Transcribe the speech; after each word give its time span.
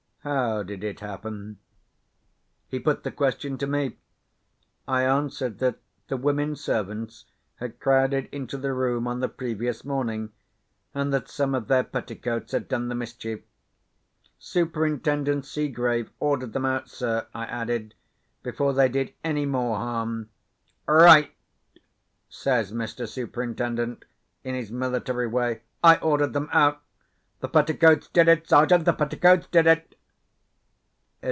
"How 0.23 0.61
did 0.61 0.83
it 0.83 0.99
happen?" 0.99 1.57
He 2.67 2.79
put 2.79 3.01
the 3.01 3.09
question 3.09 3.57
to 3.57 3.65
me. 3.65 3.97
I 4.87 5.01
answered 5.01 5.57
that 5.57 5.79
the 6.09 6.15
women 6.17 6.55
servants 6.55 7.25
had 7.55 7.79
crowded 7.79 8.29
into 8.31 8.55
the 8.55 8.71
room 8.71 9.07
on 9.07 9.19
the 9.19 9.27
previous 9.27 9.83
morning, 9.83 10.31
and 10.93 11.11
that 11.11 11.27
some 11.27 11.55
of 11.55 11.67
their 11.67 11.83
petticoats 11.83 12.51
had 12.51 12.67
done 12.67 12.87
the 12.87 12.93
mischief, 12.93 13.41
"Superintendent 14.37 15.43
Seegrave 15.47 16.11
ordered 16.19 16.53
them 16.53 16.65
out, 16.67 16.87
sir," 16.87 17.25
I 17.33 17.45
added, 17.45 17.95
"before 18.43 18.73
they 18.75 18.89
did 18.89 19.15
any 19.23 19.47
more 19.47 19.77
harm." 19.77 20.29
"Right!" 20.87 21.31
says 22.29 22.71
Mr. 22.71 23.09
Superintendent 23.09 24.05
in 24.43 24.53
his 24.53 24.71
military 24.71 25.25
way. 25.25 25.61
"I 25.83 25.95
ordered 25.95 26.33
them 26.33 26.49
out. 26.53 26.83
The 27.39 27.49
petticoats 27.49 28.07
did 28.09 28.27
it, 28.27 28.47
Sergeant—the 28.47 28.93
petticoats 28.93 29.47
did 29.47 29.65
it." 29.65 29.95